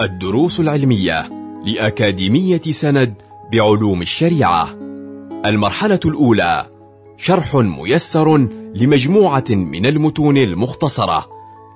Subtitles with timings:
[0.00, 1.30] الدروس العلمية
[1.64, 3.14] لأكاديمية سند
[3.52, 4.68] بعلوم الشريعة.
[5.46, 6.66] المرحلة الأولى
[7.16, 8.36] شرح ميسر
[8.74, 11.28] لمجموعة من المتون المختصرة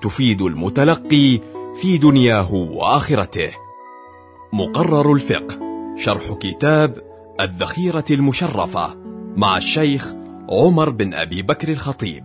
[0.03, 1.41] تفيد المتلقي
[1.81, 3.51] في دنياه وآخرته.
[4.53, 5.59] مقرر الفقه
[5.99, 6.95] شرح كتاب
[7.41, 8.97] الذخيرة المشرفة
[9.37, 10.15] مع الشيخ
[10.51, 12.25] عمر بن أبي بكر الخطيب.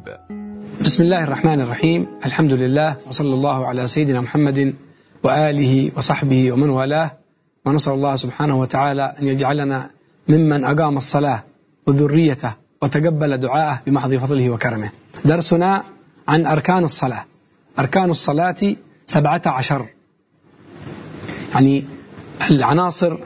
[0.81, 2.07] بسم الله الرحمن الرحيم.
[2.25, 4.75] الحمد لله وصلى الله على سيدنا محمد
[5.23, 7.11] وآله وصحبه ومن والاه
[7.65, 9.89] ونسأل الله سبحانه وتعالى أن يجعلنا
[10.27, 11.43] ممن أقام الصلاة
[11.87, 14.89] وذريته وتقبل دعاءه بمحض فضله وكرمه.
[15.25, 15.83] درسنا
[16.27, 17.25] عن أركان الصلاة.
[17.79, 19.85] أركان الصلاة سبعة عشر.
[21.53, 21.85] يعني
[22.51, 23.17] العناصر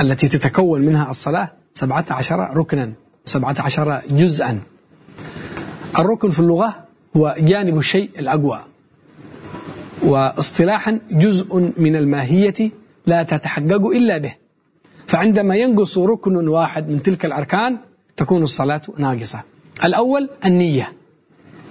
[0.00, 2.92] التي تتكون منها الصلاة سبعة عشر ركنا
[3.24, 4.60] سبعة عشر جزءا.
[5.98, 6.74] الركن في اللغة
[7.16, 8.64] هو جانب الشيء الأقوى.
[10.02, 12.70] واصطلاحا جزء من الماهية
[13.06, 14.34] لا تتحقق إلا به.
[15.06, 17.78] فعندما ينقص ركن واحد من تلك الأركان
[18.16, 19.40] تكون الصلاة ناقصة.
[19.84, 20.92] الأول النية.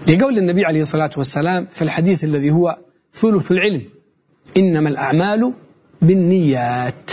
[0.07, 2.77] لقول النبي عليه الصلاة والسلام في الحديث الذي هو
[3.13, 3.81] ثلث العلم
[4.57, 5.53] إنما الأعمال
[6.01, 7.11] بالنيات.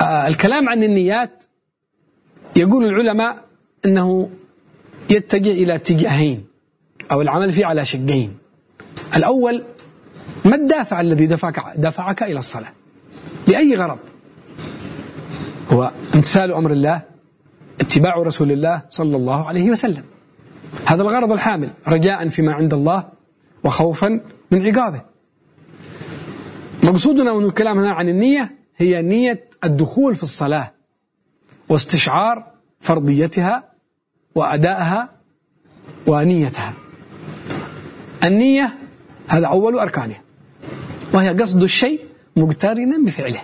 [0.00, 1.44] آه الكلام عن النيات
[2.56, 3.44] يقول العلماء
[3.86, 4.30] أنه
[5.10, 6.44] يتجه إلى اتجاهين
[7.12, 8.37] أو العمل فيه على شقين.
[9.16, 9.64] الأول
[10.44, 12.72] ما الدافع الذي دفعك, دفعك إلى الصلاة؟
[13.46, 13.98] لأي غرض؟
[15.72, 17.02] هو امتثال أمر الله
[17.80, 20.04] اتباع رسول الله صلى الله عليه وسلم.
[20.86, 23.08] هذا الغرض الحامل رجاء فيما عند الله
[23.64, 25.02] وخوفا من عقابه.
[26.82, 30.72] مقصودنا من الكلام هنا عن النية هي نية الدخول في الصلاة
[31.68, 33.72] واستشعار فرضيتها
[34.34, 35.08] وأدائها
[36.06, 36.74] ونيتها.
[38.24, 38.77] النية
[39.28, 40.22] هذا أول أركانها
[41.12, 42.00] وهي قصد الشيء
[42.36, 43.40] مقترنا بفعله.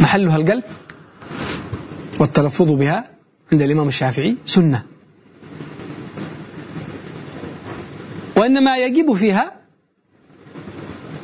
[0.00, 0.64] محلها القلب
[2.20, 3.10] والتلفظ بها
[3.52, 4.82] عند الإمام الشافعي سنة.
[8.36, 9.52] وإنما يجب فيها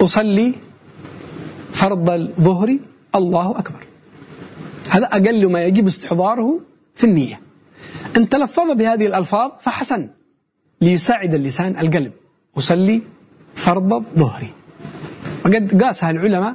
[0.00, 0.54] أصلي
[1.72, 2.78] فرض الظهر
[3.14, 3.86] الله أكبر.
[4.90, 6.60] هذا أقل ما يجب استحضاره
[6.94, 7.40] في النية.
[8.16, 10.10] إن تلفظ بهذه الألفاظ فحسن
[10.80, 12.12] ليساعد اللسان القلب.
[12.58, 13.02] أصلي
[13.54, 14.46] فرض الظهر
[15.44, 16.54] وقد قاسها العلماء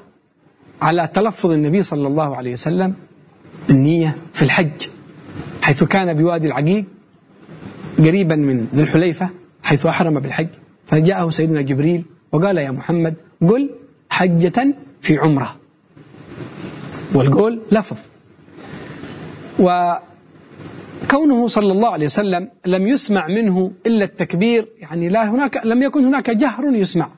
[0.81, 2.93] على تلفظ النبي صلى الله عليه وسلم
[3.69, 4.87] النية في الحج
[5.61, 6.85] حيث كان بوادي العقيق
[7.97, 9.29] قريبا من ذي الحليفة
[9.63, 10.47] حيث أحرم بالحج.
[10.85, 13.69] فجاءه سيدنا جبريل وقال يا محمد قل
[14.09, 15.55] حجة في عمرة.
[17.13, 17.97] والقول لفظ.
[21.09, 26.05] وكونه صلى الله عليه وسلم لم يسمع منه إلا التكبير يعني لا هناك لم يكن
[26.05, 27.09] هناك جهر يسمع.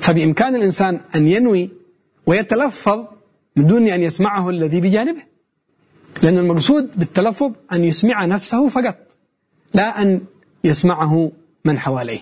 [0.00, 1.70] فبإمكان الإنسان أن ينوي
[2.26, 3.04] ويتلفظ
[3.56, 5.22] من دون أن يسمعه الذي بجانبه.
[6.22, 8.96] لأن المقصود بالتلفظ أن يسمع نفسه فقط
[9.74, 10.20] لا أن
[10.64, 11.32] يسمعه
[11.64, 12.20] من حواليه.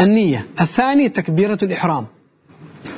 [0.00, 0.46] النية.
[0.60, 2.06] الثاني تكبيرة الإحرام.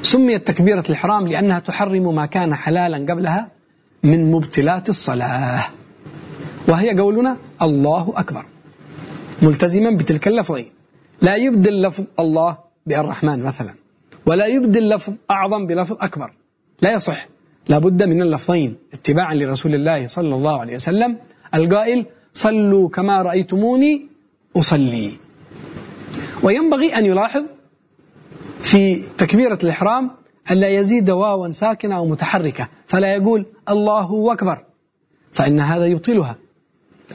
[0.03, 3.60] سميت تكبيرة الإحرام لأنها تحرم ما كان حلالا قبلها
[4.03, 5.65] من مبتلات الصلاة.
[6.69, 8.45] وهي قولنا الله أكبر.
[9.43, 10.67] ملتزما بتلك اللفظين.
[11.23, 13.75] لا يبدل لفظ الله بالرحمن مثلا.
[14.27, 16.33] ولا يبدل لفظ أعظم بلفظ أكبر.
[16.83, 17.29] لا يصح.
[17.69, 18.77] لا بد من اللفظين.
[18.93, 21.19] اتباعا لرسول الله صلى الله عليه وسلم.
[21.55, 24.07] القائل صلوا كما رأيتموني
[24.57, 25.19] أصلي.
[26.43, 27.45] وينبغي أن يلاحظ
[28.61, 30.11] في تكبيرة الإحرام
[30.51, 32.69] ألا يزيد واوا ساكنة أو متحركة.
[32.87, 34.65] فلا يقول الله أكبر.
[35.33, 36.37] فإن هذا يبطلها.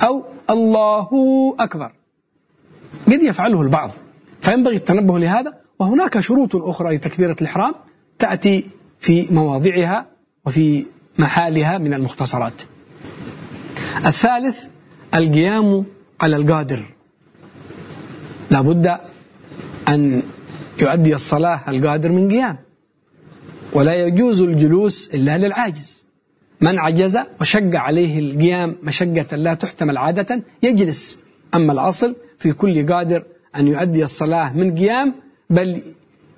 [0.01, 1.09] أو الله
[1.59, 1.91] أكبر.
[3.07, 3.91] قد يفعله البعض.
[4.41, 5.53] فينبغي التنبه لهذا.
[5.79, 7.75] وهناك شروط أخرى لتكبيرة الإحرام
[8.19, 8.65] تأتي
[8.99, 10.05] في مواضعها
[10.45, 10.85] وفي
[11.19, 12.61] محالها من المختصرات.
[14.05, 14.65] الثالث
[15.15, 15.85] القيام
[16.21, 16.85] على القادر.
[18.51, 18.97] لابد
[19.87, 20.23] أن
[20.81, 22.57] يؤدي الصلاة القادر من قيام.
[23.73, 26.04] ولا يجوز الجلوس إلا للعاجز.
[26.65, 31.19] من عجز وشق عليه القيام مشقة لا تحتمل عادة يجلس.
[31.55, 33.23] أما الأصل في كل قادر
[33.55, 35.13] أن يؤدي الصلاة من قيام
[35.49, 35.81] بل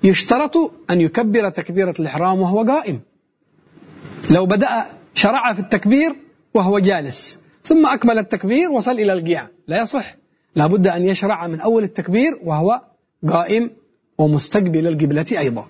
[0.02, 0.56] يشترط
[0.90, 3.00] أن يكبر تكبيرة الإحرام وهو قائم.
[4.30, 6.10] لو بدأ شرع في التكبير
[6.54, 9.48] وهو جالس ثم أكمل التكبير وصل إلى القيام.
[9.66, 10.16] لا يصح.
[10.54, 12.80] لابد أن يشرع من أول التكبير وهو
[13.28, 13.70] قائم
[14.18, 15.68] ومستقبل القبلة أيضا.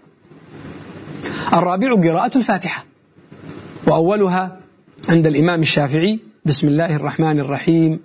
[1.53, 2.85] الرابع قراءة الفاتحة.
[3.89, 4.57] وأولها
[5.09, 8.01] عند الإمام الشافعي بسم الله الرحمن الرحيم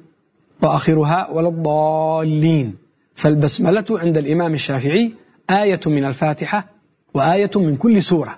[0.62, 2.76] وآخرها ولا الضالين.
[3.16, 5.14] فالبسملة عند الإمام الشافعي
[5.50, 6.70] آية من الفاتحة
[7.14, 8.38] وآية من كل سورة.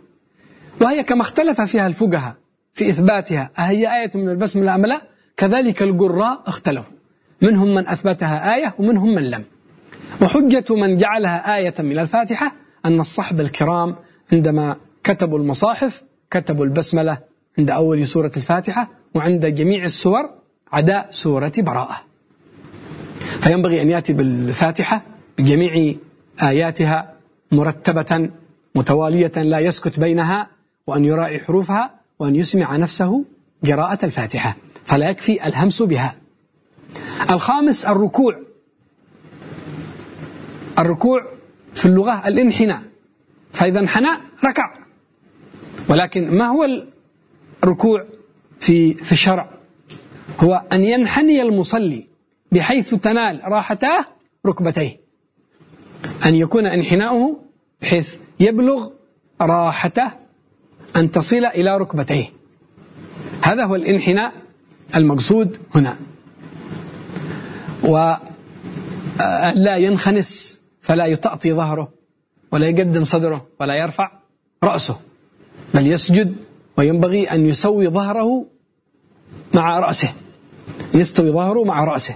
[0.81, 2.35] وهي كما اختلف فيها الفقهاء
[2.73, 5.01] في إثباتها أهي آية من البسملة أم لا؟
[5.37, 6.93] كذلك القراء اختلفوا.
[7.41, 9.43] منهم من أثبتها آية ومنهم من لم.
[10.21, 12.55] وحجة من جعلها آية من الفاتحة
[12.85, 13.95] أن الصحب الكرام
[14.33, 20.29] عندما كتبوا المصاحف كتبوا البسملة عند أول سورة الفاتحة وعند جميع السور
[20.71, 22.01] عدا سورة براءة.
[23.39, 25.01] فينبغي أن يأتي بالفاتحة
[25.37, 25.95] بجميع
[26.43, 27.13] آياتها
[27.51, 28.29] مرتبة
[28.75, 30.47] متوالية لا يسكت بينها
[30.87, 33.25] وأن يراعي حروفها وأن يسمع نفسه
[33.65, 34.55] قراءة الفاتحة
[34.85, 36.15] فلا يكفي الهمس بها.
[37.29, 38.39] الخامس الركوع.
[40.79, 41.25] الركوع
[41.73, 42.81] في اللغة الانحناء
[43.53, 44.09] فإذا انحنى
[44.45, 44.73] ركع.
[45.89, 46.65] ولكن ما هو
[47.65, 48.05] الركوع
[48.59, 49.49] في في الشرع.
[50.39, 52.07] هو أن ينحني المصلي
[52.51, 54.05] بحيث تنال راحتاه
[54.45, 54.99] ركبتيه.
[56.25, 57.39] أن يكون انحناؤه
[57.81, 58.89] بحيث يبلغ
[59.41, 60.11] راحته
[60.95, 62.33] أن تصل إلى ركبتيه.
[63.43, 64.33] هذا هو الانحناء
[64.95, 65.97] المقصود هنا.
[67.83, 71.93] ولا ينخنس فلا يتأطي ظهره
[72.51, 74.11] ولا يقدم صدره ولا يرفع
[74.63, 74.99] رأسه
[75.73, 76.35] بل يسجد
[76.77, 78.45] وينبغي أن يسوي ظهره
[79.53, 80.13] مع رأسه
[80.93, 82.15] يستوي ظهره مع رأسه.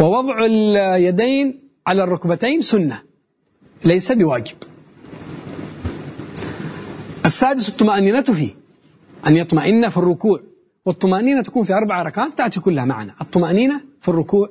[0.00, 3.02] ووضع اليدين على الركبتين سنة
[3.84, 4.56] ليس بواجب.
[7.24, 8.54] السادس الطمأنينة فيه
[9.26, 10.40] أن يطمئن في الركوع.
[10.86, 13.14] والطمأنينة تكون في أربع ركعات تأتي كلها معنا.
[13.20, 14.50] الطمأنينة في الركوع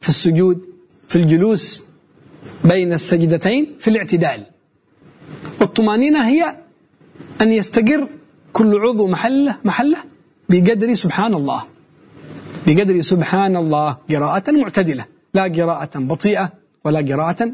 [0.00, 0.60] في السجود
[1.08, 1.84] في الجلوس
[2.64, 4.46] بين السجدتين في الاعتدال.
[5.60, 6.56] والطمأنينة هي
[7.40, 8.08] أن يستقر
[8.52, 9.98] كل عضو محله محله
[10.48, 11.62] بقدر سبحان الله
[12.66, 15.04] بقدر سبحان الله قراءة معتدلة
[15.34, 16.52] لا قراءة بطيئة
[16.84, 17.52] ولا قراءة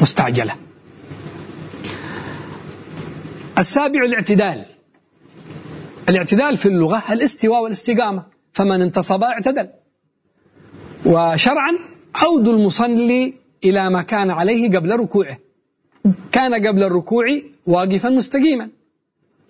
[0.00, 0.54] مستعجلة.
[3.58, 4.64] السابع الاعتدال.
[6.08, 8.22] الاعتدال في اللغة الاستواء والاستقامة
[8.52, 9.68] فمن انتصب اعتدل.
[11.06, 11.72] وشرعا
[12.14, 15.38] عود المصلي إلى ما كان عليه قبل ركوعه.
[16.32, 17.24] كان قبل الركوع
[17.66, 18.70] واقفا مستقيما.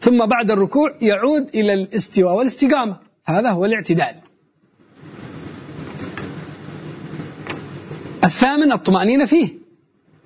[0.02, 2.96] ثم بعد الركوع يعود إلى الاستواء والاستقامة.
[3.24, 4.14] هذا هو الاعتدال.
[8.24, 9.48] الثامن الطمأنينة فيه.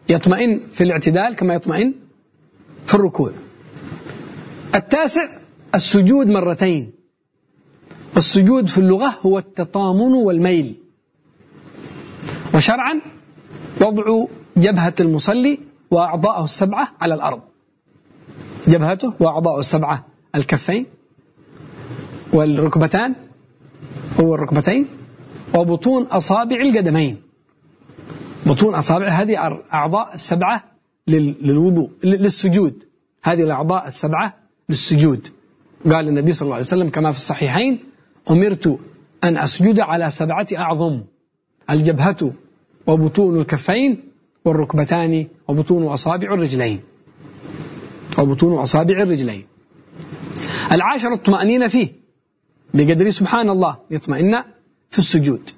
[0.08, 1.94] يطمئن في الاعتدال كما يطمئن
[2.86, 3.32] في الركوع.
[4.74, 5.28] التاسع
[5.74, 6.92] السجود مرتين.
[8.16, 10.82] السجود في اللغة هو التطامن والميل.
[12.54, 13.00] وشرعا
[13.80, 14.26] وضع
[14.56, 15.58] جبهة المصلي
[15.90, 17.40] وأعضاءه السبعة على الأرض.
[18.68, 20.86] جبهته وأعضاءه السبعة الكفين
[22.32, 23.14] والركبتان
[24.20, 24.86] هو الركبتين
[25.54, 27.22] وبطون أصابع القدمين.
[28.46, 30.64] بطون أصابع هذه أعضاء السبعة
[31.08, 32.84] للوضوء للسجود.
[33.22, 34.34] هذه الأعضاء السبعة
[34.68, 35.28] للسجود.
[35.84, 37.78] قال النبي صلى الله عليه وسلم كما في الصحيحين
[38.30, 38.78] أمرت
[39.24, 41.02] أن أسجد على سبعة أعظم.
[41.70, 42.32] الجبهة
[42.86, 44.02] وبطون الكفين
[44.44, 46.80] والركبتان وبطون أصابع الرجلين.
[48.18, 49.44] وبطون أصابع الرجلين.
[50.72, 51.88] العاشر الطمأنينة فيه.
[52.74, 54.44] بقدر سبحان الله يطمئن
[54.90, 55.50] في السجود.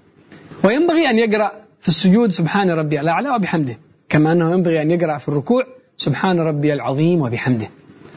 [0.64, 3.79] وينبغي أن يقرأ في السجود سبحان ربي الأعلى وبحمده.
[4.08, 5.62] كما أنه ينبغي أن يقرأ في الركوع
[5.96, 7.70] سبحان ربي العظيم وبحمده.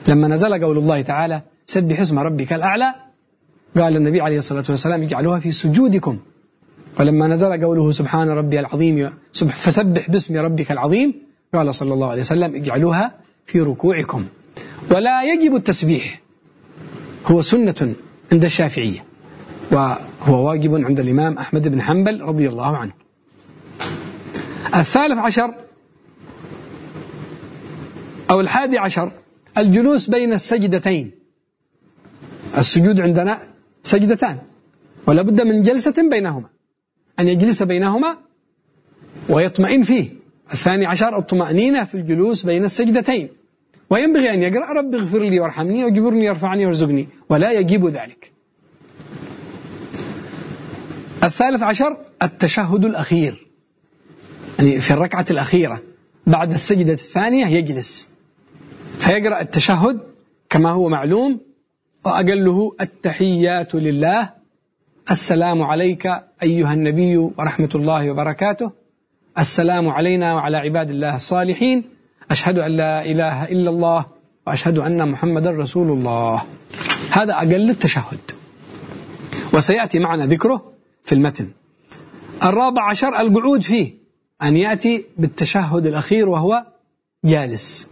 [0.07, 2.95] لما نزل قول الله تعالى سبح اسم ربك الأعلى
[3.77, 6.19] قال النبي عليه الصلاة والسلام اجعلوها في سجودكم.
[6.99, 11.13] ولما نزل قوله سبحان ربي العظيم فسبح باسم ربك العظيم
[11.53, 13.20] قال صلى الله عليه وسلم اجعلوها
[13.51, 14.25] في ركوعكم.
[14.91, 16.21] ولا يجب التسبيح.
[17.25, 17.95] هو سنة
[18.31, 19.05] عند الشافعية.
[19.71, 22.93] وهو واجب عند الإمام أحمد بن حنبل رضي الله عنه.
[24.75, 25.55] الثالث عشر
[28.31, 29.11] أو الحادي عشر
[29.57, 31.11] الجلوس بين السجدتين.
[32.57, 33.41] السجود عندنا
[33.83, 34.37] سجدتان.
[35.07, 36.49] ولا بد من جلسة بينهما.
[37.19, 38.17] أن يجلس بينهما
[39.29, 40.09] ويطمئن فيه.
[40.53, 43.40] الثاني عشر الطمأنينة في الجلوس بين السجدتين.
[43.91, 47.07] وينبغي أن يقرأ رب اغفر لي وارحمني واجبرني وارفعني وارزقني.
[47.29, 48.31] ولا يجيب ذلك.
[51.23, 53.47] الثالث عشر التشهد الأخير.
[54.59, 55.81] يعني في الركعة الأخيرة
[56.27, 58.09] بعد السجدة الثانية يجلس.
[58.97, 59.99] فيقرأ التشهد
[60.49, 61.39] كما هو معلوم
[62.05, 64.29] وأقله التحيات لله
[65.11, 66.07] السلام عليك
[66.43, 68.71] أيها النبي ورحمة الله وبركاته.
[69.39, 72.00] السلام علينا وعلى عباد الله الصالحين.
[72.31, 74.05] أشهد أن لا إله إلا الله
[74.47, 76.43] وأشهد أن محمد رسول الله.
[77.11, 78.31] هذا أقل التشهد.
[79.53, 80.71] وسيأتي معنا ذكره
[81.03, 81.47] في المتن.
[82.43, 83.93] الرابع عشر القعود فيه
[84.43, 86.65] أن يأتي بالتشهد الأخير وهو
[87.25, 87.89] جالس.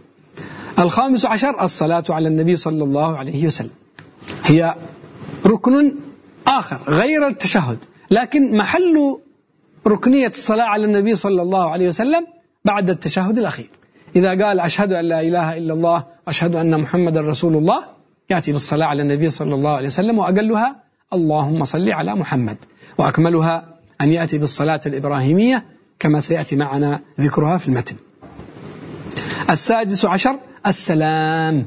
[0.78, 3.76] الخامس عشر الصلاة على النبي صلى الله عليه وسلم.
[4.44, 4.74] هي
[5.46, 5.94] ركن
[6.46, 7.78] آخر غير التشهد.
[8.10, 9.18] لكن محل
[9.86, 12.26] ركنية الصلاة على النبي صلى الله عليه وسلم
[12.64, 13.70] بعد التشهد الأخير.
[14.16, 17.84] إذا قال أشهد أن لا إله إلا الله أشهد أن محمد رسول الله
[18.30, 20.76] يأتي بالصلاة على النبي صلى الله عليه وسلم وأقلها
[21.12, 22.56] اللهم صل على محمد.
[22.98, 23.64] وأكملها
[24.00, 25.64] أن يأتي بالصلاة الإبراهيمية
[25.98, 27.96] كما سيأتي معنا ذكرها في المتن.
[29.50, 31.66] السادس عشر السلام.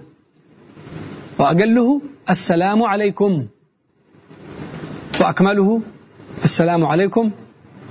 [1.39, 3.47] وأقله السلام عليكم.
[5.21, 5.81] وأكمله
[6.43, 7.31] السلام عليكم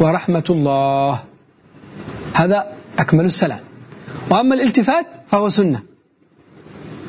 [0.01, 1.25] ورحمة الله.
[2.35, 3.72] هذا أكمل السلام.
[4.31, 5.83] وأما الالتفات فهو سنة.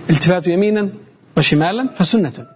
[0.10, 0.90] التفات يمينا
[1.38, 2.48] وشمالا فسنة.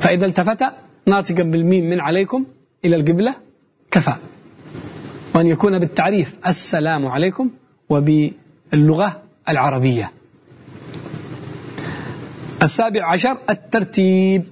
[0.00, 0.64] فإذا التفت
[1.06, 2.44] ناطقا بالميم من عليكم
[2.84, 3.34] إلى القبلة
[3.90, 4.14] كفى.
[5.34, 7.50] وأن يكون بالتعريف السلام عليكم
[7.88, 10.12] وباللغة العربية.
[12.62, 14.44] السابع عشر الترتيب.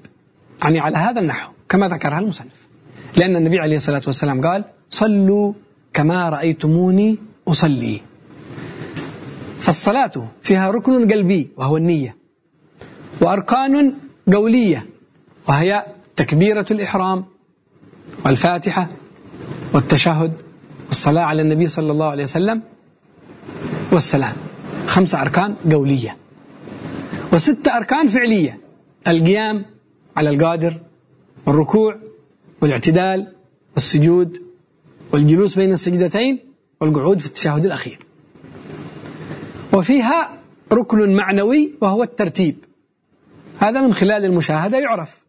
[0.63, 2.69] يعني على هذا النحو كما ذكرها المصنف.
[3.17, 5.53] لأن النبي عليه الصلاة والسلام قال صلوا
[5.93, 7.19] كما رأيتموني
[7.49, 8.01] أصلي.
[9.59, 10.13] فالصلاة
[10.43, 12.17] فيها ركن قلبي وهو النية
[13.21, 13.95] وأركان
[14.33, 14.87] قولية
[15.49, 15.87] وهي
[16.17, 17.25] تكبيرة الإحرام
[18.25, 18.89] والفاتحة
[19.75, 20.33] والتشهد
[20.87, 22.63] والصلاة على النبي صلى الله عليه وسلم
[23.93, 24.37] والسلام.
[24.87, 26.17] خمسة أركان قولية
[27.33, 28.61] وستة أركان فعلية
[29.09, 29.65] القيام
[30.17, 30.81] على القادر
[31.47, 31.99] والركوع
[32.63, 33.33] والاعتدال
[33.75, 34.43] والسجود
[35.13, 36.39] والجلوس بين السجدتين
[36.81, 38.08] والقعود في التشهد الأخير.
[39.79, 40.31] وفيها
[40.73, 42.57] ركن معنوي وهو الترتيب.
[43.59, 45.21] هذا من خلال المشاهدة يعرف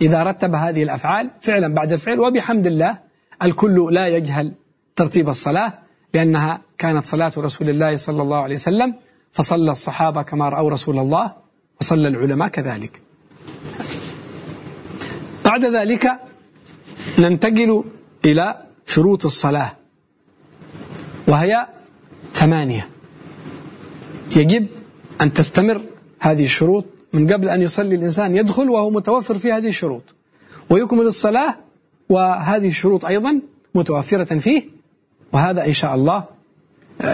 [0.00, 2.98] إذا رتب هذه الأفعال فعلا بعد الفعل وبحمد الله
[3.42, 4.52] الكل لا يجهل
[4.96, 5.72] ترتيب الصلاة
[6.14, 8.94] لأنها كانت صلاة رسول الله صلى الله عليه وسلم
[9.32, 11.32] فصلى الصحابة كما رأوا رسول الله
[11.80, 13.02] وصلى العلماء كذلك.
[15.44, 16.20] بعد ذلك
[17.18, 17.84] ننتقل
[18.24, 19.72] إلى شروط الصلاة
[21.28, 21.66] وهي
[22.32, 22.95] ثمانية.
[24.36, 24.66] يجب
[25.20, 25.82] أن تستمر
[26.20, 30.02] هذه الشروط من قبل أن يصلي الإنسان يدخل وهو متوفر في هذه الشروط.
[30.70, 31.56] ويكمل الصلاة
[32.08, 33.40] وهذه الشروط أيضا
[33.74, 34.62] متوفرة فيه.
[35.32, 36.24] وهذا إن شاء الله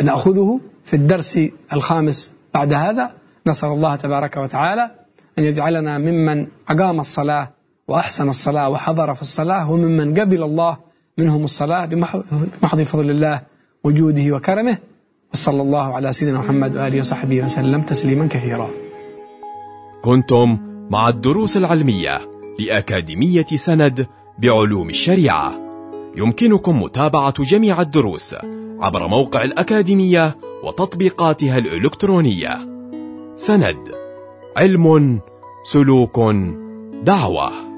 [0.02, 1.40] نأخذه في الدرس
[1.73, 3.11] الخامس بعد هذا.
[3.47, 4.90] نسأل الله تبارك وتعالى
[5.38, 7.50] أن يجعلنا ممن أقام الصلاة
[7.88, 10.76] وأحسن الصلاة وحضر في الصلاة وممن قبل الله
[11.19, 13.42] منهم الصلاة بمحض فضل الله
[13.85, 14.78] وجوده وكرمه.
[15.35, 18.71] وصلى الله على سيدنا محمد وآله وصحبه وسلم تسليما كثيرا.
[20.05, 20.59] كنتم
[20.91, 22.21] مع الدروس العلمية
[22.59, 24.07] لأكاديمية سند
[24.39, 25.53] بعلوم الشريعة.
[26.17, 28.37] يمكنكم متابعة جميع الدروس
[28.81, 32.69] عبر موقع الأكاديمية وتطبيقاتها الإلكترونية.
[33.37, 33.89] سند
[34.57, 35.21] علم
[35.65, 36.21] سلوك
[37.03, 37.72] دعوة.